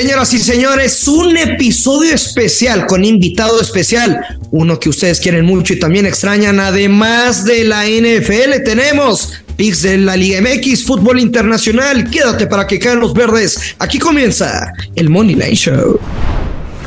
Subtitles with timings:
[0.00, 4.18] Señoras y señores, un episodio especial con invitado especial,
[4.50, 9.98] uno que ustedes quieren mucho y también extrañan, además de la NFL, tenemos Pix de
[9.98, 15.34] la Liga MX, Fútbol Internacional, quédate para que caen los verdes, aquí comienza el Money
[15.34, 16.00] Line Show.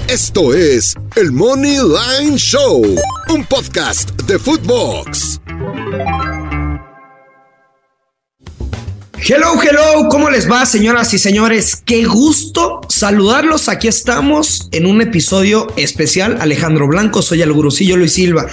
[0.07, 2.83] Esto es el Money Line Show,
[3.29, 5.39] un podcast de Footbox.
[9.25, 11.77] Hello, hello, ¿cómo les va, señoras y señores?
[11.77, 13.69] Qué gusto saludarlos.
[13.69, 16.39] Aquí estamos en un episodio especial.
[16.41, 18.47] Alejandro Blanco, soy el gurusillo Luis Silva.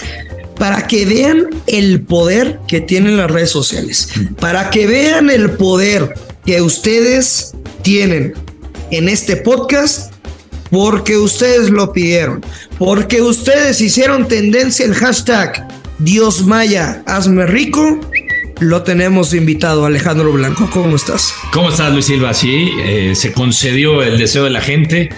[0.57, 6.15] Para que vean el poder que tienen las redes sociales, para que vean el poder
[6.47, 7.53] que ustedes
[7.83, 8.35] tienen
[8.93, 10.13] en este podcast,
[10.71, 12.45] porque ustedes lo pidieron,
[12.79, 15.67] porque ustedes hicieron tendencia el hashtag
[15.99, 17.99] Dios Maya, hazme rico
[18.61, 20.69] lo tenemos invitado, Alejandro Blanco.
[20.73, 21.35] ¿Cómo estás?
[21.53, 22.35] ¿Cómo estás, Luis Silva?
[22.35, 25.09] Sí, eh, se concedió el deseo de la gente.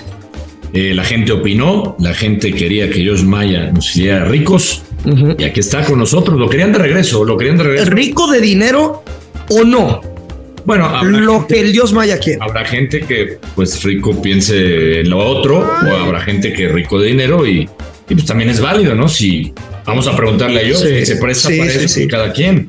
[0.72, 4.82] Eh, la gente opinó, la gente quería que Josh Maya nos hiciera ricos.
[5.38, 6.38] Y aquí está con nosotros.
[6.38, 7.90] Lo querían de regreso, lo querían de regreso.
[7.90, 9.02] ¿Rico de dinero
[9.50, 10.00] o no?
[10.64, 12.38] Bueno, lo que el Dios Maya quiere.
[12.40, 17.08] Habrá gente que, pues, rico piense en lo otro, o habrá gente que rico de
[17.08, 17.68] dinero y,
[18.06, 19.08] pues también es válido, ¿no?
[19.08, 19.52] Si
[19.84, 22.68] vamos a preguntarle a ellos, que se presta para eso, cada quien.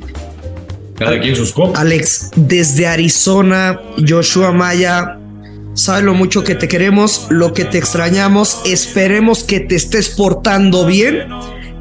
[0.97, 1.79] Cada quien sus copas.
[1.79, 5.17] Alex, desde Arizona, Joshua Maya,
[5.73, 8.61] sabe lo mucho que te queremos, lo que te extrañamos.
[8.65, 11.27] Esperemos que te estés portando bien.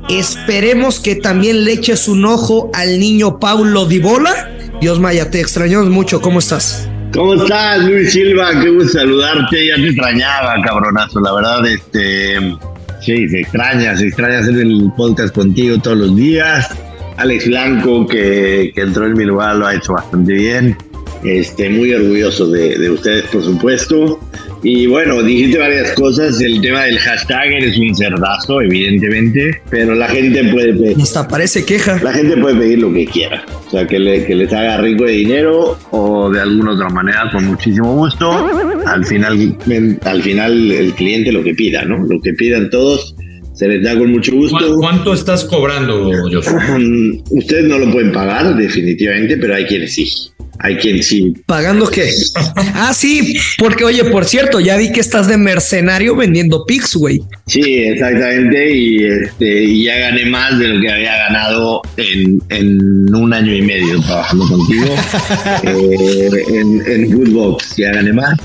[0.09, 4.51] Esperemos que también le eches un ojo al niño Paulo Dibola.
[4.81, 6.21] Dios Maya, te extrañamos mucho.
[6.21, 6.89] ¿Cómo estás?
[7.13, 8.51] ¿Cómo estás, Luis Silva?
[8.61, 9.69] Qué gusto saludarte.
[9.69, 11.21] Ya te extrañaba, cabronazo.
[11.21, 12.57] La verdad, este.
[13.01, 16.71] Sí, se extraña, se extraña hacer el podcast contigo todos los días.
[17.17, 20.77] Alex Blanco, que, entró en mi lugar, lo ha hecho bastante bien.
[21.25, 24.19] Este, muy orgulloso de, ustedes, por supuesto.
[24.65, 26.41] Y bueno, dijiste varias cosas.
[26.41, 30.97] El tema del hashtag eres un cerdazo, evidentemente, pero la gente puede pedir.
[31.01, 32.01] Hasta parece queja.
[32.03, 33.45] La gente puede pedir lo que quiera.
[33.67, 37.31] O sea, que, le, que les haga rico de dinero o de alguna otra manera,
[37.33, 38.49] con muchísimo gusto.
[38.87, 39.57] Al final,
[40.05, 41.99] al final el cliente lo que pida, ¿no?
[41.99, 43.15] Lo que pidan todos
[43.55, 44.77] se les da con mucho gusto.
[44.79, 46.79] ¿Cuánto estás cobrando, Joshua?
[47.31, 50.11] Ustedes no lo pueden pagar, definitivamente, pero hay quienes sí.
[50.59, 51.35] Hay quien sí.
[51.47, 52.09] ¿Pagando qué?
[52.75, 57.21] ah, sí, porque oye, por cierto, ya vi que estás de mercenario vendiendo pics, güey.
[57.47, 63.15] Sí, exactamente, y, este, y ya gané más de lo que había ganado en, en
[63.15, 64.95] un año y medio trabajando contigo.
[65.65, 68.39] eh, en, en Foodbox ya gané más.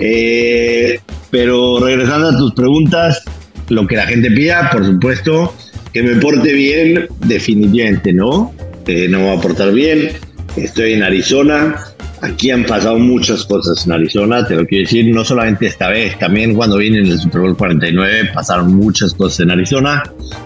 [0.00, 0.98] eh,
[1.30, 3.22] pero regresando a tus preguntas,
[3.68, 5.54] lo que la gente pida, por supuesto,
[5.92, 8.52] que me porte bien, definitivamente no,
[8.86, 10.10] eh, no me va a portar bien.
[10.56, 11.76] Estoy en Arizona,
[12.20, 16.18] aquí han pasado muchas cosas en Arizona, te lo quiero decir, no solamente esta vez,
[16.18, 20.02] también cuando vine en el Super Bowl 49 pasaron muchas cosas en Arizona.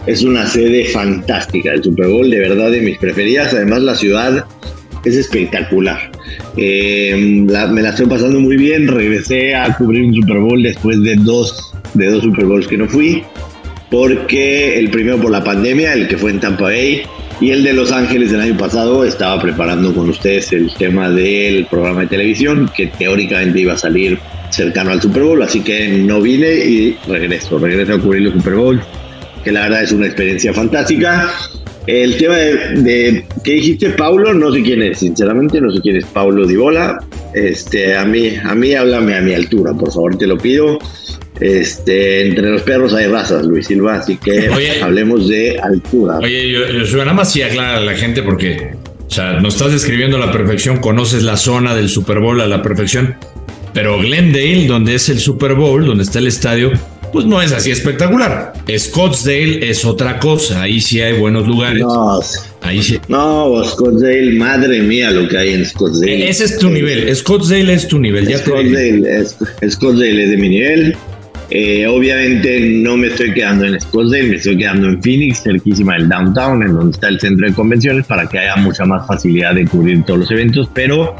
[0.06, 3.53] Es una sede fantástica, el Super Bowl, de verdad de mis preferidas.
[3.53, 4.45] Además, la ciudad
[5.05, 6.11] es espectacular.
[6.56, 8.89] Eh, me la estoy pasando muy bien.
[8.89, 12.88] Regresé a cubrir un Super Bowl después de dos de dos Super Bowls que no
[12.88, 13.22] fui,
[13.91, 17.03] porque el primero por la pandemia, el que fue en Tampa Bay,
[17.41, 21.66] y el de Los Ángeles del año pasado estaba preparando con ustedes el tema del
[21.66, 24.19] programa de televisión que teóricamente iba a salir
[24.50, 28.55] cercano al Super Bowl, así que no vine y regreso, regreso a cubrir el Super
[28.55, 28.82] Bowl,
[29.44, 31.31] que la verdad es una experiencia fantástica.
[31.87, 34.34] El tema de, de ¿qué dijiste, Paulo?
[34.34, 36.99] No sé quién es, sinceramente, no sé quién es Paulo Dibola.
[37.32, 40.79] Este, a mí, a mí háblame a mi altura, por favor, te lo pido.
[41.40, 44.49] Este, entre los perros hay razas, Luis Silva, así que
[44.82, 46.19] hablemos de altura.
[46.19, 48.75] Oye, yo, yo, nada más sí aclara a la gente porque,
[49.06, 52.46] o sea, nos estás describiendo a la perfección, conoces la zona del Super Bowl a
[52.46, 53.17] la perfección,
[53.73, 56.73] pero Glendale, donde es el Super Bowl, donde está el estadio,
[57.12, 58.52] pues no es así espectacular.
[58.76, 61.82] Scottsdale es otra cosa, ahí sí hay buenos lugares.
[61.82, 62.20] No,
[62.61, 62.99] ahí sí.
[63.08, 66.26] No, Scottsdale, madre mía lo que hay en Scottsdale.
[66.26, 68.26] E-, ese es tu nivel, Scottsdale es tu nivel.
[68.26, 69.37] Scottsdale, es,
[69.70, 70.96] Scottsdale es de mi nivel.
[71.50, 76.09] Eh, obviamente no me estoy quedando en Scottsdale, me estoy quedando en Phoenix, cerquísima del
[76.09, 79.67] downtown, en donde está el centro de convenciones, para que haya mucha más facilidad de
[79.67, 80.69] cubrir todos los eventos.
[80.75, 81.17] Pero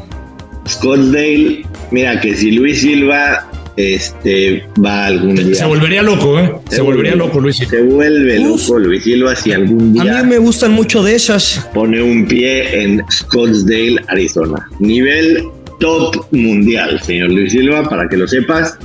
[0.67, 3.49] Scottsdale, mira que si Luis Silva
[3.79, 5.55] este, va algún día.
[5.55, 6.53] Se volvería loco, ¿eh?
[6.69, 7.71] Se, volvería loco, Luis Silva.
[7.71, 10.19] Se vuelve loco Luis Silva si algún día.
[10.19, 11.67] A mí me gustan mucho de esas.
[11.73, 14.67] Pone un pie en Scottsdale, Arizona.
[14.79, 15.43] Nivel
[15.79, 18.77] top mundial, señor Luis Silva, para que lo sepas.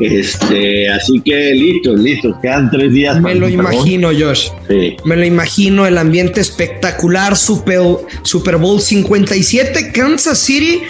[0.00, 3.20] Este, así que listos, listos, quedan tres días.
[3.20, 4.48] Me lo imagino, Josh.
[4.68, 4.96] Sí.
[5.04, 7.80] Me lo imagino, el ambiente espectacular, Super,
[8.22, 10.82] Super Bowl 57, Kansas City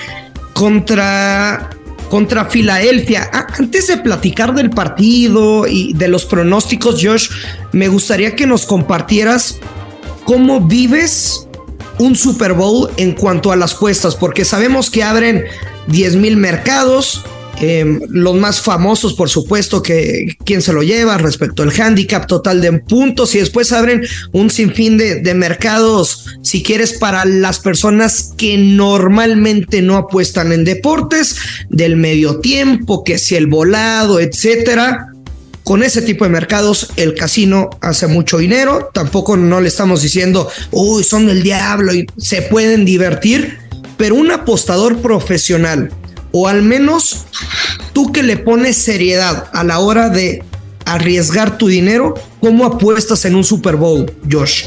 [0.53, 1.71] contra
[2.09, 3.29] contra Filadelfia.
[3.33, 7.29] Ah, antes de platicar del partido y de los pronósticos, Josh,
[7.73, 9.61] me gustaría que nos compartieras
[10.25, 11.47] cómo vives
[11.99, 15.45] un Super Bowl en cuanto a las puestas, porque sabemos que abren
[15.89, 17.25] 10 mil mercados,
[17.61, 22.61] Em, los más famosos, por supuesto, que quién se lo lleva respecto al handicap total
[22.61, 24.03] de puntos y después abren
[24.33, 30.65] un sinfín de, de mercados, si quieres, para las personas que normalmente no apuestan en
[30.65, 31.37] deportes,
[31.69, 35.09] del medio tiempo, que si el volado, etcétera.
[35.65, 38.89] Con ese tipo de mercados, el casino hace mucho dinero.
[38.95, 43.59] Tampoco no le estamos diciendo, uy, son del diablo y se pueden divertir.
[43.99, 45.91] Pero un apostador profesional
[46.33, 47.27] o al menos
[47.93, 50.43] tú que le pones seriedad a la hora de
[50.85, 54.67] arriesgar tu dinero, ¿cómo apuestas en un Super Bowl, Josh?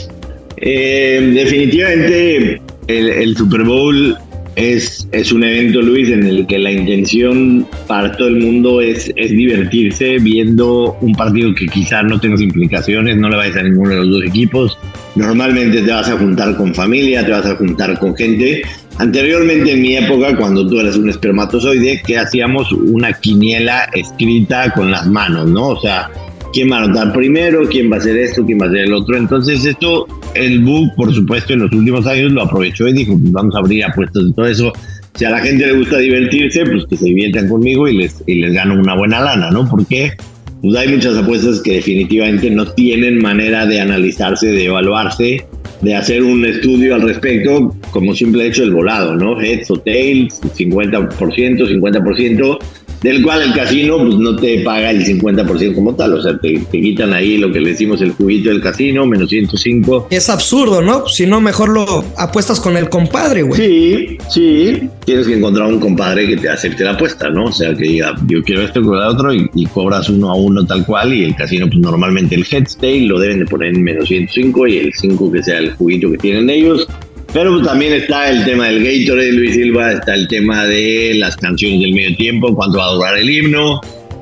[0.58, 4.16] Eh, definitivamente el, Super Bowl
[4.56, 9.12] es, es, un evento, Luis, en el que la intención para todo el mundo es,
[9.16, 13.90] es divertirse viendo un partido que quizás no tenga implicaciones, no le vayas a ninguno
[13.90, 14.78] de los dos equipos.
[15.16, 18.62] Normalmente te vas a juntar con familia, te vas a juntar con gente
[19.01, 24.92] Anteriormente en mi época, cuando tú eras un espermatozoide, que hacíamos una quiniela escrita con
[24.92, 25.69] las manos, ¿no?
[25.69, 26.12] O sea,
[26.53, 28.94] quién va a anotar primero, quién va a hacer esto, quién va a hacer el
[28.94, 29.18] otro.
[29.18, 30.06] Entonces esto,
[30.36, 33.57] el book, por supuesto, en los últimos años lo aprovechó y dijo, pues vamos a
[33.57, 34.71] abrir apuestas de todo eso.
[35.15, 38.36] Si a la gente le gusta divertirse, pues que se diviertan conmigo y les, y
[38.36, 39.68] les gano una buena lana, ¿no?
[39.68, 40.13] Porque
[40.62, 45.48] pues hay muchas apuestas que definitivamente no tienen manera de analizarse, de evaluarse
[45.81, 49.39] de hacer un estudio al respecto como simple hecho el volado, ¿no?
[49.39, 52.60] Heads o tails, 50%, 50%,
[53.01, 56.63] del cual el casino pues no te paga el 50% como tal, o sea, te,
[56.71, 60.07] quitan ahí lo que le decimos el juguito del casino, menos 105.
[60.09, 61.07] Es absurdo, ¿no?
[61.07, 63.59] Si no, mejor lo apuestas con el compadre, güey.
[63.59, 67.45] Sí, sí, tienes que encontrar un compadre que te acepte la apuesta, ¿no?
[67.45, 70.86] O sea, que diga, yo quiero esto, quiero otro, y, cobras uno a uno tal
[70.86, 74.07] cual, y el casino, pues normalmente el head tail lo deben de poner en menos
[74.07, 76.88] 105 y el 5 que sea el juguito que tienen ellos
[77.33, 81.81] pero también está el tema del Gatorade, Luis Silva, está el tema de las canciones
[81.81, 83.80] del medio tiempo, cuánto va a durar el himno,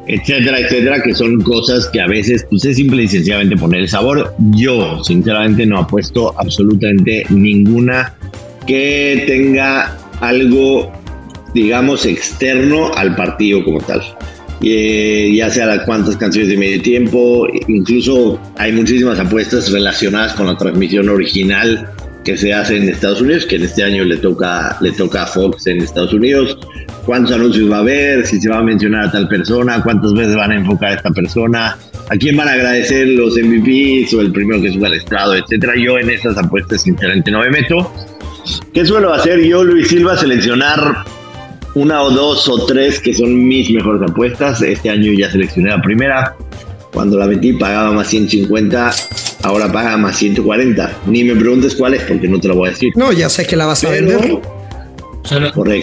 [0.07, 3.87] etcétera, etcétera, que son cosas que a veces pues, es simple y sencillamente poner el
[3.87, 4.33] sabor.
[4.51, 8.15] Yo, sinceramente, no apuesto absolutamente ninguna
[8.67, 10.91] que tenga algo,
[11.53, 14.01] digamos, externo al partido como tal.
[14.61, 20.47] Eh, ya sea las cuantas canciones de medio tiempo, incluso hay muchísimas apuestas relacionadas con
[20.47, 21.89] la transmisión original
[22.23, 25.27] que se hace en Estados Unidos, que en este año le toca, le toca a
[25.27, 26.57] Fox en Estados Unidos,
[27.05, 30.35] cuántos anuncios va a haber, si se va a mencionar a tal persona, cuántas veces
[30.35, 31.77] van a enfocar a esta persona,
[32.09, 35.73] a quién van a agradecer los MVPs o el primero que suba al estrado, etcétera.
[35.77, 37.91] Yo en esas apuestas sinceramente no me meto.
[38.73, 40.17] ¿Qué suelo hacer yo, Luis Silva?
[40.17, 41.03] Seleccionar
[41.75, 44.61] una o dos o tres que son mis mejores apuestas.
[44.61, 46.35] Este año ya seleccioné la primera.
[46.99, 48.91] Cuando la metí pagaba más 150
[49.43, 50.97] ahora paga más 140.
[51.07, 52.91] Ni me preguntes cuál es porque no te lo voy a decir.
[52.97, 54.37] No, ya sé que la vas a vender.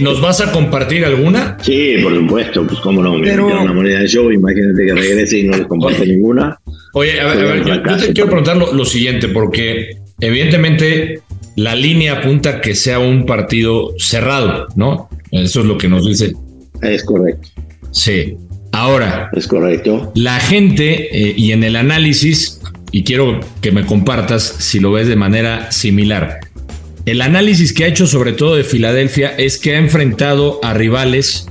[0.02, 1.56] ¿Nos vas a compartir alguna?
[1.62, 3.46] Sí, por supuesto, pues cómo no, me Pero...
[3.46, 6.60] una moneda de show, imagínate que regrese y no les comparto ninguna.
[6.92, 11.22] Oye, a ver, yo, te quiero preguntar lo, siguiente, porque evidentemente
[11.56, 15.08] la línea apunta que sea un partido cerrado, ¿no?
[15.30, 16.34] Eso es lo que nos dice.
[16.82, 17.48] Es correcto.
[17.90, 18.36] Sí.
[18.76, 19.30] Ahora.
[19.32, 20.12] Es correcto.
[20.14, 22.60] La gente, eh, y en el análisis,
[22.92, 26.40] y quiero que me compartas si lo ves de manera similar.
[27.06, 31.46] El análisis que ha hecho sobre todo de Filadelfia es que ha enfrentado a rivales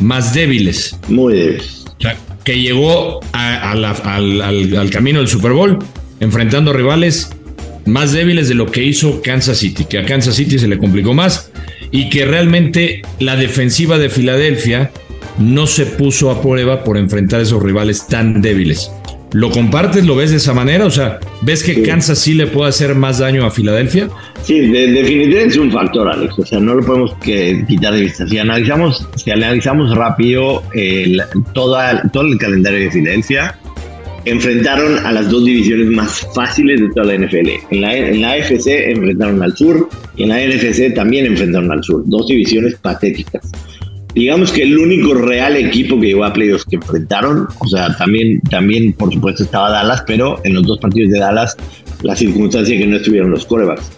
[0.00, 0.98] más débiles.
[1.08, 1.84] Muy débiles.
[1.98, 5.78] O sea, que llegó al, al, camino del Super Bowl
[6.20, 7.30] enfrentando rivales
[7.84, 11.12] más débiles de lo que hizo Kansas City, que a Kansas City se le complicó
[11.12, 11.50] más
[11.90, 14.90] y que realmente la defensiva de Filadelfia
[15.38, 18.90] no se puso a prueba por enfrentar a esos rivales tan débiles.
[19.32, 20.06] ¿Lo compartes?
[20.06, 20.86] ¿Lo ves de esa manera?
[20.86, 24.08] O sea, ¿ves que Kansas sí le puede hacer más daño a Filadelfia?
[24.42, 26.38] Sí, definitivamente es un factor, Alex.
[26.38, 28.26] O sea, no lo podemos quitar de vista.
[28.26, 30.62] Si analizamos, si analizamos rápido
[31.52, 33.58] toda, todo el calendario de Filadelfia,
[34.24, 37.48] enfrentaron a las dos divisiones más fáciles de toda la NFL.
[37.72, 41.82] En la, en la AFC enfrentaron al sur y en la NFC también enfrentaron al
[41.82, 42.02] sur.
[42.06, 43.50] Dos divisiones patéticas.
[44.16, 48.40] Digamos que el único real equipo que llegó a playoffs que enfrentaron, o sea, también,
[48.50, 51.54] también por supuesto estaba Dallas, pero en los dos partidos de Dallas
[52.02, 53.92] la circunstancia que no estuvieron los corebacks.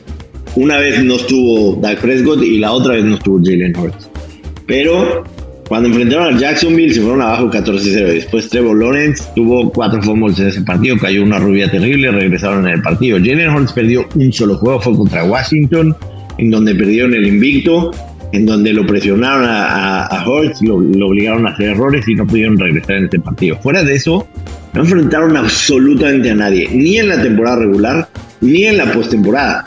[0.56, 4.10] Una vez no estuvo Dak Prescott y la otra vez no estuvo Jalen Hurts.
[4.66, 5.22] Pero
[5.68, 7.80] cuando enfrentaron a Jacksonville se fueron abajo 14-0.
[8.06, 12.74] Después Trevor Lawrence tuvo cuatro fumbles en ese partido, cayó una rubia terrible, regresaron en
[12.74, 13.18] el partido.
[13.18, 15.94] Jalen Hurts perdió un solo juego, fue contra Washington,
[16.38, 17.92] en donde perdieron el invicto
[18.32, 20.24] en donde lo presionaron a, a,
[20.62, 23.56] lo, obligaron a hacer errores y no pudieron regresar en este partido.
[23.62, 24.26] Fuera de eso,
[24.74, 28.08] no enfrentaron absolutamente a nadie, ni en la temporada regular,
[28.40, 29.64] ni en la postemporada.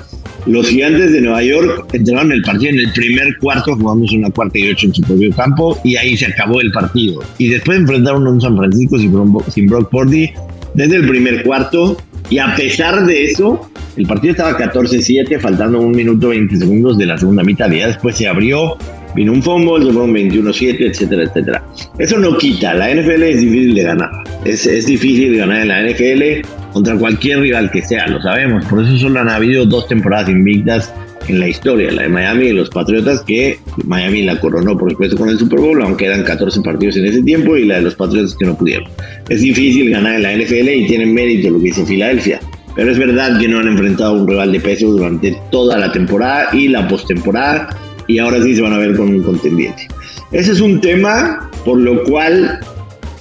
[0.48, 4.58] Los gigantes de Nueva York entraron el partido en el primer cuarto, jugamos una cuarta
[4.58, 7.22] y ocho en su propio campo, y ahí se acabó el partido.
[7.38, 10.32] Y después enfrentaron a un San Francisco sin, Brock Purdy
[10.74, 11.98] desde el primer cuarto,
[12.30, 17.05] y a pesar de eso, el partido estaba 14-7, faltando un minuto 20 segundos de
[17.05, 17.69] la segunda mitad.
[17.69, 18.77] Ya después se abrió,
[19.15, 21.63] vino un fumble, se fueron 21-7, etcétera, etcétera.
[21.98, 24.10] Eso no quita, la NFL es difícil de ganar.
[24.45, 28.65] Es, es difícil ganar en la NFL contra cualquier rival que sea, lo sabemos.
[28.65, 30.93] Por eso solo han habido dos temporadas invictas
[31.27, 35.17] en la historia, la de Miami y los Patriotas, que Miami la coronó por supuesto
[35.17, 37.95] con el Super Bowl, aunque eran 14 partidos en ese tiempo, y la de los
[37.95, 38.89] Patriotas que no pudieron.
[39.29, 42.39] Es difícil ganar en la NFL y tienen mérito lo que hizo Filadelfia.
[42.75, 45.92] Pero es verdad que no han enfrentado a un rival de peso durante toda la
[45.92, 47.70] temporada y la postemporada,
[48.08, 49.88] y ahora sí se van a ver con un contendiente.
[50.32, 52.60] Ese es un tema por lo cual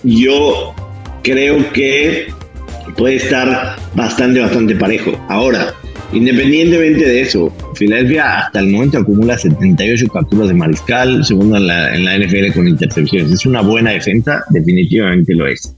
[0.05, 0.75] yo
[1.23, 2.29] creo que
[2.97, 5.13] puede estar bastante, bastante parejo.
[5.29, 5.75] Ahora,
[6.13, 11.95] independientemente de eso, Filadelfia hasta el momento acumula 78 capturas de mariscal, segundo en la,
[11.95, 13.33] en la NFL con intercepciones.
[13.33, 15.75] Es una buena defensa, definitivamente lo es.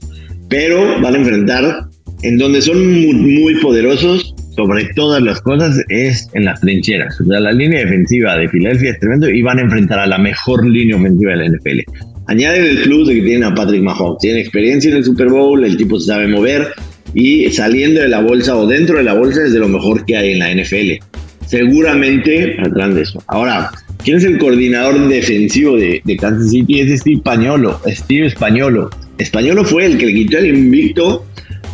[0.49, 1.87] Pero van a enfrentar
[2.23, 7.19] en donde son muy, poderosos sobre todas las cosas es en las trincheras.
[7.19, 10.17] O sea, la línea defensiva de Filadelfia es tremendo y van a enfrentar a la
[10.17, 11.79] mejor línea ofensiva de la NFL.
[12.27, 14.19] Añaden el plus de que tienen a Patrick Mahomes.
[14.19, 16.69] Tienen experiencia en el Super Bowl, el tipo se sabe mover
[17.13, 20.15] y saliendo de la bolsa o dentro de la bolsa es de lo mejor que
[20.15, 21.03] hay en la NFL.
[21.45, 23.21] Seguramente atrás de eso.
[23.27, 23.69] Ahora,
[24.03, 26.79] ¿quién es el coordinador defensivo de, de Kansas City?
[26.79, 27.81] Es Steve Españolo.
[27.87, 28.89] Steve Españolo.
[29.17, 31.25] Españolo fue el que le quitó el invicto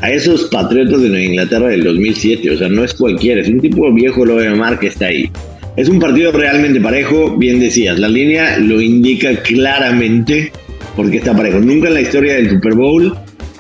[0.02, 2.52] a esos Patriotas de Nueva Inglaterra del 2007.
[2.52, 5.30] O sea, no es cualquiera, es un tipo viejo lo Mar que está ahí.
[5.76, 10.52] Es un partido realmente parejo, bien decías, la línea lo indica claramente
[10.96, 11.60] porque está parejo.
[11.60, 13.16] Nunca en la historia del Super Bowl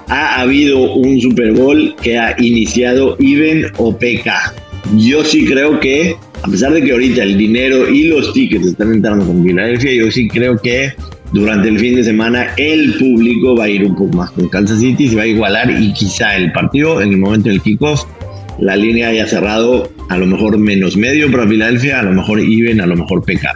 [0.08, 4.53] ha habido un Super Bowl que ha iniciado even o PK.
[4.98, 8.91] Yo sí creo que, a pesar de que ahorita el dinero y los tickets están
[8.91, 10.91] entrando con Filadelfia, yo sí creo que
[11.31, 14.79] durante el fin de semana el público va a ir un poco más con Kansas
[14.79, 18.05] City, se va a igualar y quizá el partido en el momento del kickoff
[18.59, 22.81] la línea haya cerrado a lo mejor menos medio para Filadelfia, a lo mejor even,
[22.81, 23.55] a lo mejor pecar.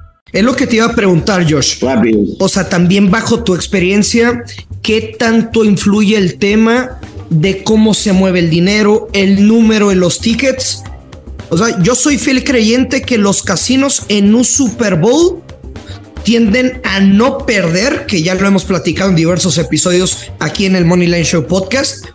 [0.31, 1.81] Es lo que te iba a preguntar, Josh.
[1.81, 2.21] Rápido.
[2.39, 4.43] O sea, también bajo tu experiencia,
[4.81, 10.19] ¿qué tanto influye el tema de cómo se mueve el dinero, el número de los
[10.19, 10.83] tickets?
[11.49, 15.41] O sea, yo soy fiel creyente que los casinos en un Super Bowl
[16.23, 20.85] tienden a no perder, que ya lo hemos platicado en diversos episodios aquí en el
[20.85, 22.05] Money Line Show podcast.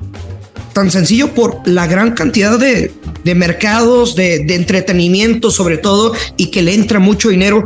[0.73, 2.93] Tan sencillo por la gran cantidad de,
[3.25, 7.65] de mercados, de, de entretenimiento sobre todo, y que le entra mucho dinero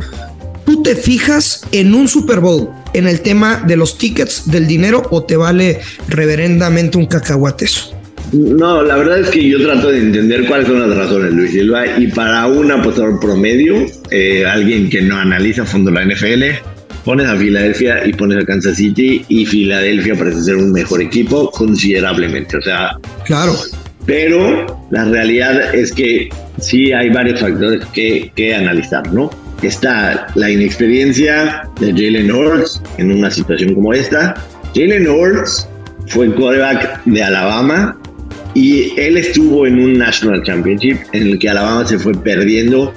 [0.70, 5.02] ¿Tú te fijas en un Super Bowl en el tema de los tickets, del dinero
[5.10, 7.92] o te vale reverendamente un cacahuate eso?
[8.32, 11.98] No, la verdad es que yo trato de entender cuáles son las razones, Luis Silva,
[11.98, 16.44] y para un apostador promedio, eh, alguien que no analiza a fondo la NFL,
[17.04, 21.50] pones a Filadelfia y pones a Kansas City y Filadelfia parece ser un mejor equipo
[21.50, 22.92] considerablemente, o sea...
[23.24, 23.56] Claro.
[24.06, 26.28] Pero la realidad es que
[26.60, 29.30] sí hay varios factores que, que analizar, ¿no?
[29.68, 34.34] Está la inexperiencia de Jalen Hurts en una situación como esta.
[34.74, 35.68] Jalen Hurts
[36.06, 37.96] fue el quarterback de Alabama
[38.54, 42.92] y él estuvo en un National Championship en el que Alabama se fue perdiendo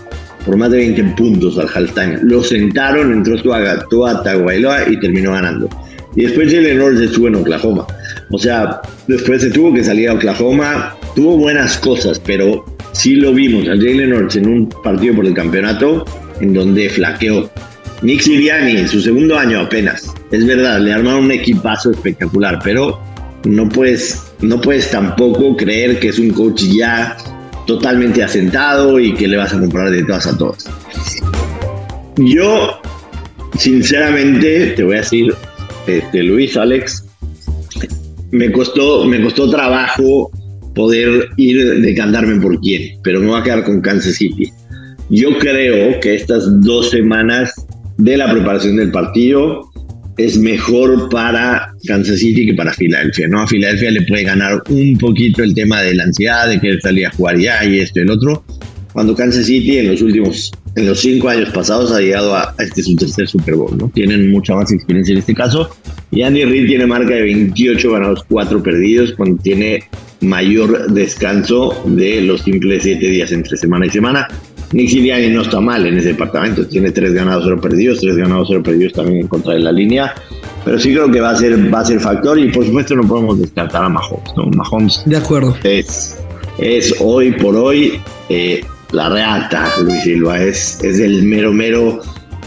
[0.45, 2.19] por más de 20 puntos al halftime.
[2.23, 5.69] Lo sentaron, entró Tua Tagovailoa y terminó ganando.
[6.15, 7.87] Y después Jalen Hurts estuvo en Oklahoma.
[8.29, 10.95] O sea, después se tuvo que salir a Oklahoma.
[11.15, 15.33] Tuvo buenas cosas, pero sí lo vimos a Jalen Hurts en un partido por el
[15.33, 16.05] campeonato
[16.43, 17.49] en donde flaqueó.
[18.01, 20.13] Nick Siriani, su segundo año apenas.
[20.31, 22.99] Es verdad, le armaron un equipazo espectacular, pero
[23.45, 27.15] no puedes, no puedes tampoco creer que es un coach ya
[27.65, 30.65] totalmente asentado y que le vas a comprar de todas a todas.
[32.17, 32.81] Yo,
[33.57, 35.33] sinceramente, te voy a decir,
[35.87, 37.05] este, Luis, Alex,
[38.31, 40.29] me costó, me costó trabajo
[40.75, 44.51] poder ir decantarme por quién, pero me voy a quedar con Kansas City.
[45.09, 47.53] Yo creo que estas dos semanas
[47.97, 49.69] de la preparación del partido
[50.17, 53.41] es mejor para Kansas City que para Filadelfia, ¿no?
[53.41, 57.07] A Filadelfia le puede ganar un poquito el tema de la ansiedad, de querer salir
[57.07, 58.43] a jugar ya y esto y el otro,
[58.93, 62.83] cuando Kansas City en los últimos, en los cinco años pasados ha llegado a, este
[62.83, 63.89] su tercer Super Bowl, ¿no?
[63.89, 65.69] Tienen mucha más experiencia en este caso.
[66.11, 69.83] Y Andy Reid tiene marca de 28 ganados, 4 perdidos, cuando tiene
[70.21, 74.27] mayor descanso de los simples 7 días entre semana y semana.
[74.73, 78.47] Nick Sirianni no está mal en ese departamento, tiene 3 ganados, 0 perdidos, 3 ganados,
[78.49, 80.13] 0 perdidos también en contra de la línea.
[80.65, 83.07] Pero sí creo que va a ser, va a ser factor y por supuesto no
[83.07, 84.33] podemos descartar a Mahomes.
[84.35, 84.45] ¿no?
[84.47, 85.55] Mahomes de acuerdo.
[85.63, 86.17] Es,
[86.57, 87.99] es hoy por hoy
[88.29, 88.61] eh,
[88.91, 91.99] la reata, Luis Silva, es, es el mero mero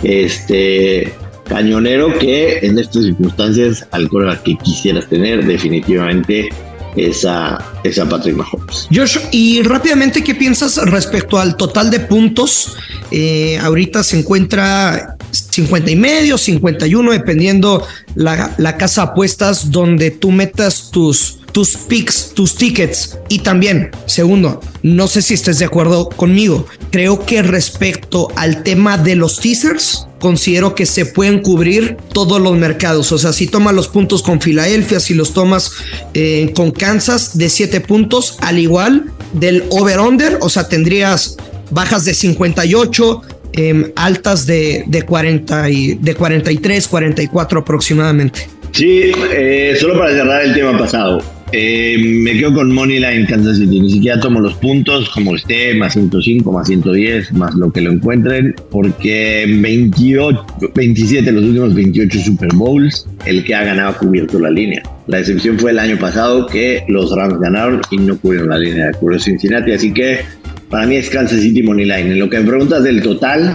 [0.02, 1.12] este,
[1.48, 6.48] cañonero que en estas circunstancias al coreback que quisieras tener definitivamente
[6.96, 8.88] esa, esa Patrick Mahomes.
[8.92, 12.76] Josh, y rápidamente, ¿qué piensas respecto al total de puntos?
[13.10, 20.32] Eh, ahorita se encuentra 50 y medio, 51, dependiendo la, la casa apuestas donde tú
[20.32, 23.18] metas tus, tus picks, tus tickets.
[23.30, 26.66] Y también, segundo, no sé si estés de acuerdo conmigo.
[26.90, 32.58] Creo que respecto al tema de los teasers, considero que se pueden cubrir todos los
[32.58, 33.10] mercados.
[33.10, 35.72] O sea, si tomas los puntos con Filadelfia, si los tomas
[36.12, 41.38] eh, con Kansas de 7 puntos, al igual del over-under, o sea, tendrías
[41.70, 43.22] bajas de 58,
[43.54, 48.46] eh, altas de, de, 40 y, de 43, 44 aproximadamente.
[48.72, 51.35] Sí, eh, solo para cerrar el tema pasado.
[51.52, 53.80] Eh, me quedo con Moneyline Kansas City.
[53.80, 57.92] Ni siquiera tomo los puntos como esté, más 105, más 110, más lo que lo
[57.92, 64.38] encuentren, porque 28, 27, los últimos 28 Super Bowls, el que ha ganado ha cubierto
[64.38, 64.82] la línea.
[65.06, 68.90] La excepción fue el año pasado que los Rams ganaron y no cubrieron la línea,
[68.92, 69.70] cubrió Cincinnati.
[69.70, 70.20] Así que
[70.68, 72.12] para mí es Kansas City Moneyline.
[72.12, 73.54] En lo que me preguntas del total,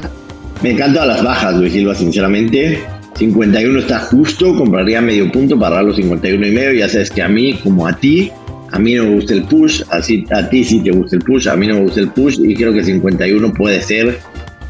[0.63, 2.80] me encantan las bajas, Luis Silva, sinceramente.
[3.21, 6.73] 51 está justo, compraría medio punto para los 51 y medio.
[6.73, 8.31] Ya sabes que a mí, como a ti,
[8.71, 11.47] a mí no me gusta el push, así, a ti sí te gusta el push,
[11.47, 14.17] a mí no me gusta el push y creo que 51 puede ser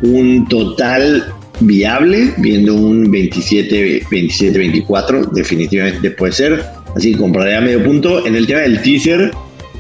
[0.01, 1.23] un total
[1.61, 6.65] viable, viendo un 27, 27, 24, definitivamente puede ser.
[6.93, 8.25] Así que medio punto.
[8.25, 9.31] En el tema del teaser,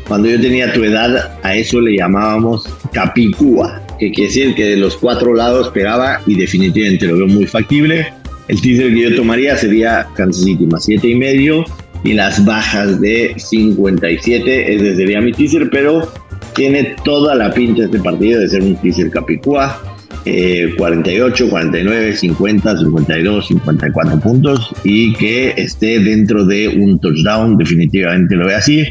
[0.07, 4.77] cuando yo tenía tu edad, a eso le llamábamos capicúa, que quiere decir que de
[4.77, 8.20] los cuatro lados pegaba y definitivamente lo veo muy factible.
[8.47, 11.63] El teaser que yo tomaría sería Kansas City más 7 y medio
[12.03, 14.75] y las bajas de 57.
[14.75, 16.11] Ese sería mi teaser, pero
[16.55, 19.81] tiene toda la pinta este partido de ser un teaser capicúa.
[20.25, 28.35] Eh, 48, 49, 50, 52, 54 puntos y que esté dentro de un touchdown, definitivamente
[28.35, 28.85] lo veo así.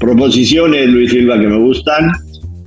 [0.00, 2.12] Proposiciones, Luis Silva, que me gustan.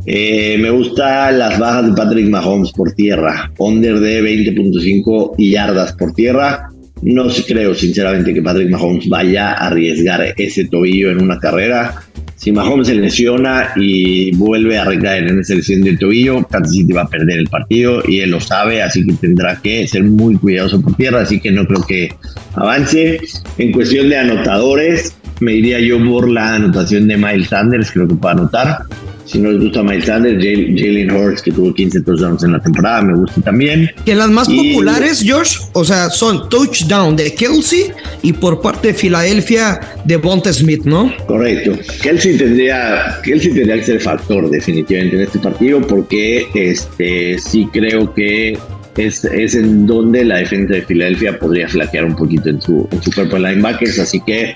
[0.09, 6.13] Eh, me gustan las bajas de Patrick Mahomes por tierra, under de 20.5 yardas por
[6.13, 6.69] tierra.
[7.01, 11.93] No creo sinceramente que Patrick Mahomes vaya a arriesgar ese tobillo en una carrera.
[12.37, 16.93] Si Mahomes se lesiona y vuelve a recaer en esa lesión del tobillo, Kansas City
[16.93, 20.37] va a perder el partido y él lo sabe, así que tendrá que ser muy
[20.37, 22.13] cuidadoso por tierra, así que no creo que
[22.53, 23.19] avance.
[23.57, 28.15] En cuestión de anotadores, me iría yo por la anotación de Miles Sanders, creo que
[28.15, 28.77] puede anotar.
[29.27, 33.01] Si no les gusta Miles Sanders, Jalen Hurts, que tuvo 15 touchdowns en la temporada,
[33.01, 33.91] me gusta también.
[34.05, 38.89] Que las más y, populares, Josh, o sea, son touchdown de Kelsey y por parte
[38.89, 41.13] de Filadelfia de Bonte Smith, ¿no?
[41.27, 41.77] Correcto.
[42.01, 48.13] Kelsey tendría, Kelsey tendría que ser factor definitivamente en este partido porque este, sí creo
[48.13, 48.57] que
[48.95, 53.03] es, es, en donde la defensa de Filadelfia podría flaquear un poquito en su, en
[53.03, 54.53] su cuerpo de linebackers, así que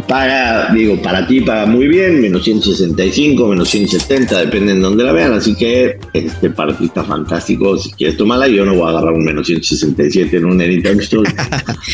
[0.00, 5.12] paga, digo, para ti paga muy bien, menos 165, menos 170, depende en dónde la
[5.12, 9.12] vean, así que este partido está fantástico, si quieres tomarla, yo no voy a agarrar
[9.12, 11.02] un menos 167 en un anytime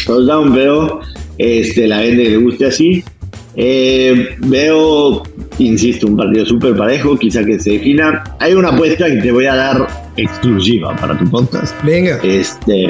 [0.07, 1.01] touchdown, pero
[1.39, 3.05] este, la gente que le guste así.
[3.61, 5.25] Eh, veo,
[5.59, 8.23] insisto, un partido súper parejo, quizá que se defina.
[8.39, 11.75] Hay una apuesta que te voy a dar exclusiva para tu podcast.
[11.83, 12.21] Venga.
[12.23, 12.87] Este,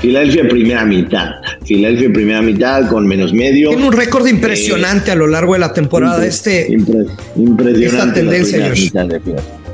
[0.00, 1.30] Filadelfia primera mitad.
[1.64, 3.70] Filadelfia primera mitad con menos medio.
[3.70, 6.14] Tiene un récord impresionante eh, a lo largo de la temporada.
[6.14, 7.06] Impre, este, impre,
[7.36, 7.86] impresionante.
[7.86, 9.20] Esta tendencia, las de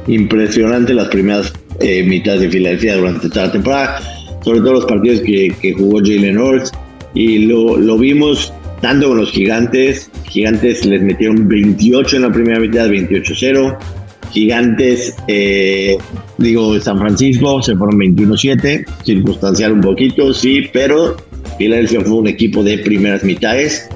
[0.06, 4.00] impresionante las primeras eh, mitades de Filadelfia durante toda la temporada.
[4.44, 6.72] sobre todo los partidos que, que jugó Jalen Hurts,
[7.14, 12.60] y lo, lo vimos tanto con los gigantes, gigantes les metieron 28 en la primera
[12.60, 13.78] mitad, 28-0,
[14.34, 15.96] gigantes, eh,
[16.38, 21.16] digo, San Francisco se fueron 21-7, circunstancial un poquito, sí, pero
[21.56, 23.88] Filadelfia fue un equipo de primeras mitades,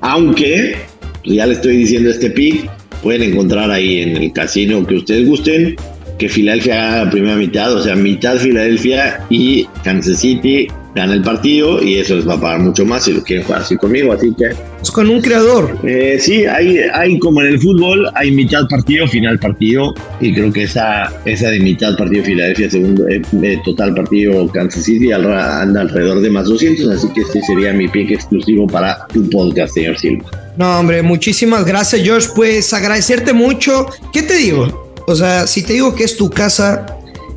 [0.00, 0.76] aunque,
[1.22, 2.68] pues ya le estoy diciendo este pick,
[3.02, 5.76] pueden encontrar ahí en el casino que ustedes gusten,
[6.18, 11.22] que Filadelfia haga la primera mitad, o sea, mitad Filadelfia y Kansas City gana el
[11.22, 14.12] partido y eso les va a pagar mucho más si lo quieren jugar así conmigo,
[14.12, 14.50] así que...
[14.78, 15.76] Pues con un creador.
[15.82, 20.52] Eh, sí, hay, hay como en el fútbol, hay mitad partido, final partido, y creo
[20.52, 25.80] que esa, esa de mitad partido Filadelfia, segundo, eh, eh, total partido Kansas City anda
[25.80, 29.98] alrededor de más 200, así que este sería mi pick exclusivo para tu podcast, señor
[29.98, 30.30] Silva.
[30.56, 32.28] No, hombre, muchísimas gracias, George.
[32.36, 33.86] Pues agradecerte mucho.
[34.12, 34.83] ¿Qué te digo?
[35.06, 36.86] O sea, si te digo que es tu casa,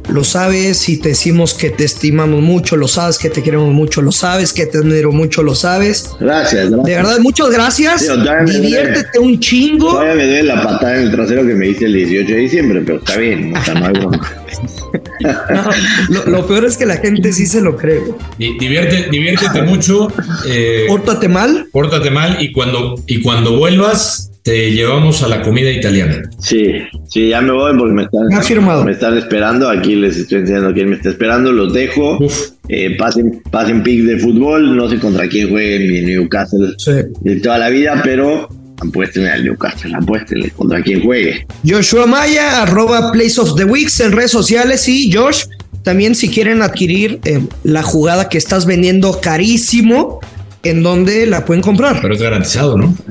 [0.09, 4.01] lo sabes, si te decimos que te estimamos mucho, lo sabes, que te queremos mucho,
[4.01, 6.11] lo sabes, que te admiro mucho, lo sabes.
[6.19, 6.83] Gracias, gracias.
[6.85, 8.07] De verdad, muchas gracias.
[8.45, 9.91] Diviértete un chingo.
[9.91, 12.81] Todavía me duele la patada en el trasero que me diste el 18 de diciembre,
[12.85, 13.93] pero está bien, no está mal.
[16.09, 18.01] no, lo, peor es que la gente sí se lo cree.
[18.37, 20.07] Divierte, diviértete mucho.
[20.47, 21.67] Eh, pórtate mal.
[21.71, 26.21] Pórtate mal y cuando, y cuando vuelvas, te llevamos a la comida italiana.
[26.39, 26.71] Sí,
[27.09, 29.69] sí, ya me voy porque me están, me están esperando.
[29.69, 31.51] Aquí les estoy enseñando quién me está esperando.
[31.51, 32.17] Los dejo.
[32.69, 34.77] Eh, pasen, pasen pick de fútbol.
[34.77, 36.75] No sé contra quién juegue mi Newcastle
[37.19, 41.45] de toda la vida, pero apuéstenle al Newcastle, apuéstenle contra quien juegue.
[41.67, 45.43] Joshua Maya, arroba Place of the Weeks en redes sociales y Josh,
[45.83, 50.21] también si quieren adquirir eh, la jugada que estás vendiendo carísimo,
[50.67, 51.99] en donde la pueden comprar.
[52.01, 52.95] Pero es garantizado, ¿no?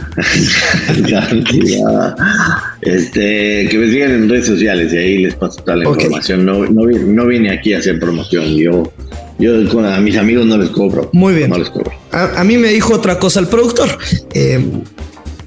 [2.82, 6.46] Este, que me sigan en redes sociales y ahí les paso toda la información.
[6.46, 8.54] No, no, vine aquí a hacer promoción.
[8.56, 8.92] Yo,
[9.38, 11.10] yo a mis amigos no les cobro.
[11.12, 11.50] Muy bien.
[11.50, 11.90] No les cobro.
[12.12, 13.88] A, mí me dijo otra cosa el productor.
[14.34, 14.64] Eh,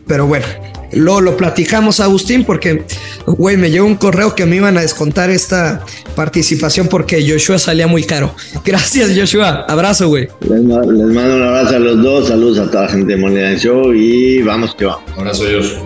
[0.05, 0.45] pero bueno,
[0.93, 2.83] lo, lo platicamos, Agustín, porque,
[3.25, 5.83] güey, me llegó un correo que me iban a descontar esta
[6.15, 8.33] participación porque Joshua salía muy caro.
[8.65, 9.65] Gracias, Joshua.
[9.67, 10.27] Abrazo, güey.
[10.41, 12.27] Les, mando un abrazo a los dos.
[12.27, 15.03] Saludos a toda la gente de Moneda Show y vamos que vamos.
[15.17, 15.77] Abrazo, Dios.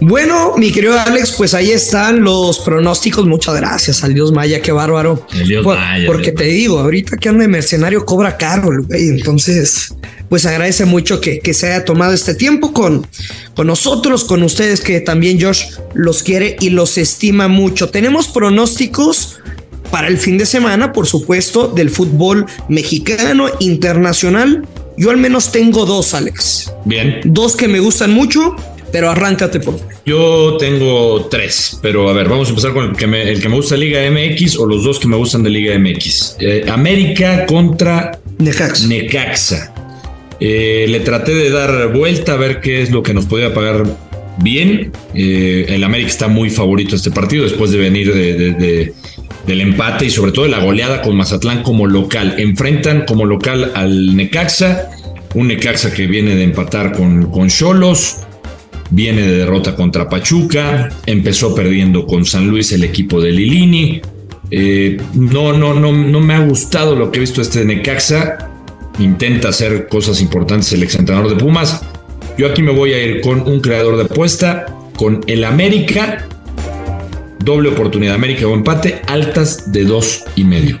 [0.00, 3.26] Bueno, mi querido Alex, pues ahí están los pronósticos.
[3.26, 5.26] Muchas gracias al Dios Maya, qué bárbaro.
[5.32, 6.06] El Dios Maya.
[6.06, 9.08] Porque te digo, ahorita que anda de mercenario cobra caro, güey.
[9.08, 9.94] Entonces,
[10.28, 13.06] pues agradece mucho que, que, se haya tomado este tiempo con,
[13.54, 17.88] con nosotros, con ustedes, que también Josh los quiere y los estima mucho.
[17.88, 19.40] Tenemos pronósticos
[19.90, 24.64] para el fin de semana, por supuesto, del fútbol mexicano, internacional.
[24.96, 26.72] Yo al menos tengo dos, Alex.
[26.84, 27.20] Bien.
[27.24, 28.54] Dos que me gustan mucho
[28.92, 33.06] pero arráncate por Yo tengo tres, pero a ver, vamos a empezar con el que
[33.06, 35.50] me, el que me gusta de Liga MX o los dos que me gustan de
[35.50, 36.36] Liga MX.
[36.40, 39.74] Eh, América contra Necaxa.
[40.40, 43.84] Eh, le traté de dar vuelta a ver qué es lo que nos podía pagar
[44.38, 44.92] bien.
[45.14, 48.94] Eh, el América está muy favorito este partido después de venir de,
[49.46, 52.36] del empate y sobre todo de la goleada con Mazatlán como local.
[52.38, 54.90] Enfrentan como local al Necaxa,
[55.34, 58.20] un Necaxa que viene de empatar con Cholos
[58.90, 64.00] viene de derrota contra Pachuca, empezó perdiendo con San Luis el equipo de Lilini.
[64.50, 68.50] Eh, no, no, no, no me ha gustado lo que he visto este Necaxa.
[68.98, 71.82] Intenta hacer cosas importantes el exentrenador de Pumas.
[72.36, 76.26] Yo aquí me voy a ir con un creador de apuesta, con el América.
[77.40, 80.78] Doble oportunidad, América o empate, altas de dos y medio.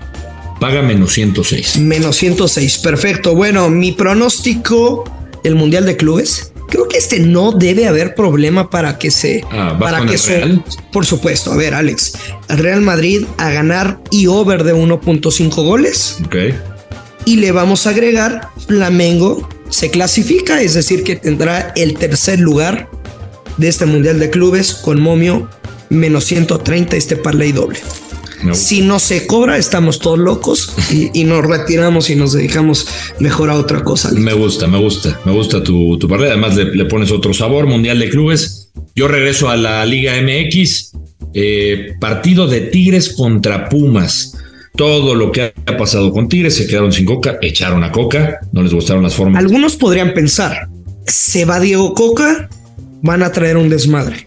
[0.60, 1.78] Paga menos 106.
[1.78, 3.34] Menos 106, perfecto.
[3.34, 5.04] Bueno, mi pronóstico,
[5.44, 9.42] el Mundial de Clubes Creo que este no debe haber problema para que se.
[9.50, 10.60] Ah, para que se,
[10.92, 11.52] Por supuesto.
[11.52, 12.14] A ver, Alex.
[12.48, 16.18] Real Madrid a ganar y over de 1.5 goles.
[16.24, 16.36] Ok.
[17.24, 22.88] Y le vamos a agregar Flamengo se clasifica, es decir, que tendrá el tercer lugar
[23.56, 25.48] de este Mundial de Clubes con momio
[25.90, 27.80] menos 130 este parlay doble.
[28.52, 30.74] Si no se cobra, estamos todos locos
[31.12, 32.86] y, nos retiramos y nos dedicamos
[33.18, 34.10] mejor a otra cosa.
[34.12, 38.08] Me gusta, me gusta, me gusta tu, tu Además, le, pones otro sabor, Mundial de
[38.08, 38.70] Clubes.
[38.94, 40.92] Yo regreso a la Liga MX.
[41.34, 44.36] Eh, partido de Tigres contra Pumas.
[44.76, 48.62] Todo lo que ha pasado con Tigres, se quedaron sin coca, echaron a coca, no
[48.62, 49.42] les gustaron las formas.
[49.42, 50.68] Algunos podrían pensar,
[51.04, 52.48] se va Diego Coca,
[53.02, 54.26] van a traer un desmadre.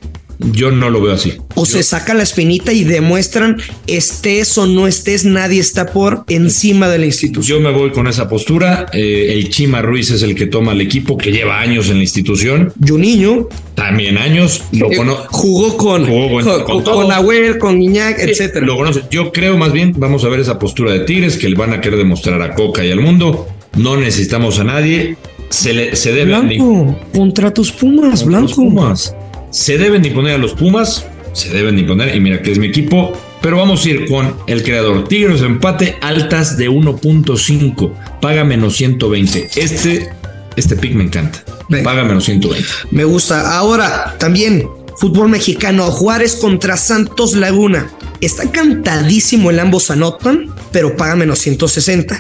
[0.52, 1.34] Yo no lo veo así.
[1.56, 6.90] O se saca la espinita y demuestran estés o no estés, nadie está por encima
[6.90, 7.60] de la institución.
[7.60, 8.88] Yo me voy con esa postura.
[8.94, 12.02] Eh, el Chima Ruiz es el que toma el equipo que lleva años en la
[12.04, 12.74] institución.
[12.86, 14.64] Juninho También años.
[14.72, 18.66] Lo eh, cono- jugó con, Jugó con- con, con con con Guiñac, etcétera.
[18.66, 19.02] Lo conoce.
[19.12, 21.82] Yo creo más bien, vamos a ver esa postura de Tigres que le van a
[21.82, 23.48] querer demostrar a Coca y al mundo.
[23.78, 25.18] No necesitamos a nadie.
[25.50, 28.56] Se, le, se deben Blanco, contra tus Pumas, Blanco.
[28.56, 29.14] Pumas.
[29.52, 31.06] Se deben imponer a los Pumas.
[31.34, 32.16] Se deben imponer.
[32.16, 33.14] Y mira que es mi equipo.
[33.42, 35.08] Pero vamos a ir con el creador.
[35.08, 38.20] Tigres empate altas de 1.5.
[38.22, 39.50] Paga menos 120.
[39.56, 40.10] Este,
[40.56, 41.44] este pick me encanta.
[41.84, 42.68] Paga menos 120.
[42.92, 43.58] Me gusta.
[43.58, 47.90] Ahora, también, fútbol mexicano, Juárez contra Santos Laguna.
[48.22, 52.20] Está cantadísimo el ambos anotan, pero paga menos 160.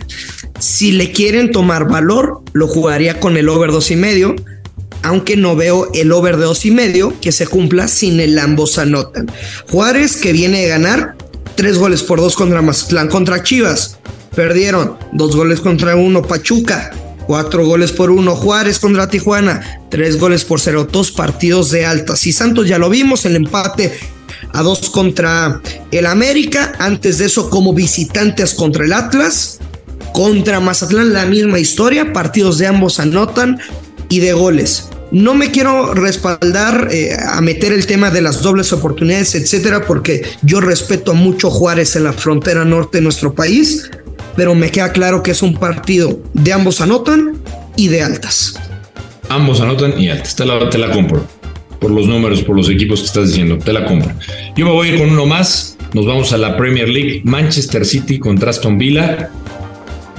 [0.60, 4.36] Si le quieren tomar valor, lo jugaría con el over dos y medio,
[5.04, 8.78] aunque no veo el over de dos y medio que se cumpla sin el ambos
[8.78, 9.32] anotan.
[9.70, 11.16] Juárez que viene de ganar
[11.56, 13.98] tres goles por dos contra Mazatlán, contra Chivas.
[14.36, 16.92] Perdieron dos goles contra uno Pachuca,
[17.28, 22.26] cuatro goles por uno Juárez contra Tijuana, tres goles por cero, dos partidos de altas.
[22.28, 23.92] Y Santos ya lo vimos, el empate
[24.54, 25.62] a dos contra
[25.92, 29.60] el América, antes de eso como visitantes contra el Atlas,
[30.14, 33.60] contra Mazatlán la misma historia, partidos de ambos anotan
[34.10, 34.91] y de goles.
[35.12, 40.24] No me quiero respaldar eh, a meter el tema de las dobles oportunidades, etcétera, porque
[40.42, 43.92] yo respeto mucho Juárez en la frontera norte de nuestro país,
[44.38, 47.42] pero me queda claro que es un partido de ambos anotan
[47.76, 48.56] y de altas.
[49.28, 50.34] Ambos anotan y altas.
[50.36, 51.26] Te la, te la compro.
[51.80, 53.58] Por los números, por los equipos que estás diciendo.
[53.58, 54.14] Te la compro.
[54.56, 55.78] Yo me voy a ir con uno más.
[55.94, 57.22] Nos vamos a la Premier League.
[57.26, 59.30] Manchester City contra Aston Villa.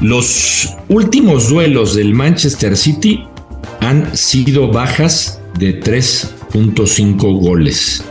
[0.01, 3.25] Los últimos duelos del Manchester City
[3.83, 8.05] han sido bajas de 3.5 goles.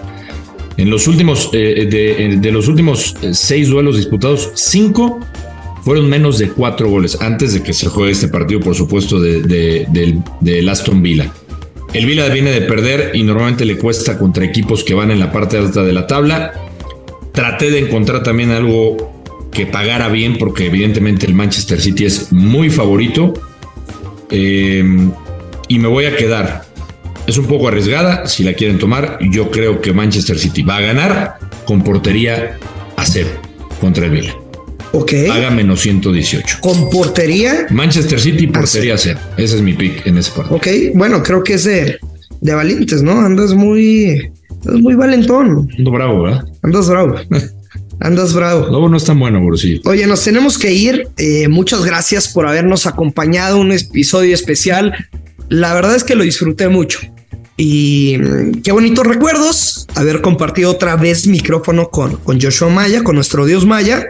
[0.78, 5.20] En los últimos, eh, de, de los últimos eh, seis duelos disputados, cinco
[5.84, 9.42] fueron menos de cuatro goles antes de que se juegue este partido, por supuesto, de,
[9.42, 11.32] de- del, del Aston Villa.
[11.94, 15.32] El Villa viene de perder y normalmente le cuesta contra equipos que van en la
[15.32, 16.54] parte alta de la tabla.
[17.34, 19.12] Traté de encontrar también algo
[19.52, 23.34] que pagara bien, porque evidentemente el Manchester City es muy favorito.
[24.30, 24.84] Eh,
[25.72, 26.66] y me voy a quedar.
[27.28, 29.20] Es un poco arriesgada si la quieren tomar.
[29.32, 32.58] Yo creo que Manchester City va a ganar con portería
[32.98, 33.30] a cero
[33.80, 34.36] contra el Villa.
[34.92, 35.14] Ok.
[35.30, 36.58] Paga menos 118.
[36.60, 37.68] Con portería.
[37.70, 39.20] Manchester City, portería a cero.
[39.38, 40.58] Ese es mi pick en ese partido.
[40.58, 41.98] Ok, bueno, creo que es de,
[42.42, 43.22] de valientes, ¿no?
[43.22, 44.30] Andas muy,
[44.66, 45.70] andas muy valentón.
[45.78, 46.46] Ando bravo, ¿verdad?
[46.64, 47.16] Andas bravo.
[48.02, 48.68] Andas bravo.
[48.68, 49.80] Lobo no es tan bueno, Borussia.
[49.86, 51.08] Oye, nos tenemos que ir.
[51.18, 54.94] Eh, muchas gracias por habernos acompañado un episodio especial.
[55.52, 57.00] La verdad es que lo disfruté mucho.
[57.58, 63.16] Y mm, qué bonitos recuerdos haber compartido otra vez micrófono con, con Joshua Maya, con
[63.16, 64.08] nuestro Dios Maya.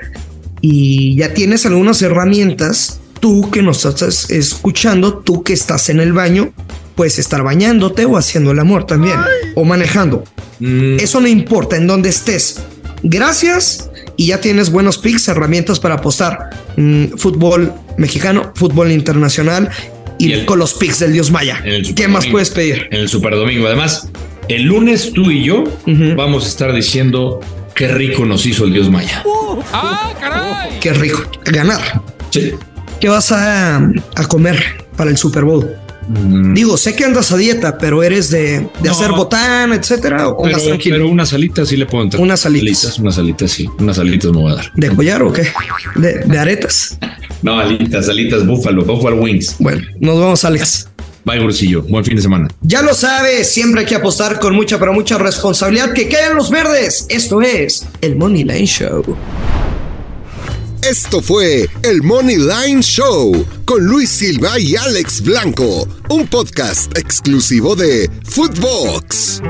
[0.62, 2.99] Y ya tienes algunas herramientas.
[3.19, 6.54] Tú que nos estás escuchando, tú que estás en el baño,
[6.95, 9.17] puedes estar bañándote o haciendo el amor también,
[9.56, 10.23] o manejando.
[10.60, 12.62] Mm, Eso no importa en donde estés.
[13.01, 19.71] Gracias y ya tienes buenos picks, herramientas para apostar mm, fútbol mexicano, fútbol internacional
[20.21, 21.63] y, Y el- con los picks del Dios Maya.
[21.95, 22.88] ¿Qué más puedes pedir?
[22.91, 23.67] En el Super Domingo.
[23.67, 24.10] Además,
[24.47, 25.63] el lunes tú y yo
[26.15, 27.39] vamos a estar diciendo
[27.75, 29.23] qué rico nos hizo el Dios Maya.
[30.79, 31.21] Qué rico.
[31.45, 32.01] Ganar.
[32.31, 32.51] Sí.
[32.99, 35.69] ¿Qué vas a, a comer para el Super Bowl?
[36.07, 38.91] Mm, Digo, sé que andas a dieta, pero eres de, de No.
[38.91, 40.95] hacer botán, etcétera, o pero, tranquilo.
[40.97, 42.21] pero unas alitas sí le puedo entrar.
[42.21, 42.97] Unas alitas.
[42.99, 43.67] Unas alitas sí.
[43.79, 44.71] Unas alitas me voy a dar.
[44.75, 45.47] ¿De collar o qué?
[45.95, 46.97] De, de aretas.
[47.41, 49.56] No, alitas, alitas, búfalo, buffalo wings.
[49.60, 50.88] Bueno, nos vamos, Alex.
[51.23, 51.84] Bye, Borsillo.
[51.84, 52.47] Buen fin de semana.
[52.62, 55.93] Ya lo sabes, siempre hay que apostar con mucha, pero mucha responsabilidad.
[55.93, 57.06] Que queden los verdes.
[57.10, 59.04] Esto es el Money Line Show.
[60.82, 67.75] Esto fue el Money Line Show con Luis Silva y Alex Blanco, un podcast exclusivo
[67.75, 69.41] de Footbox.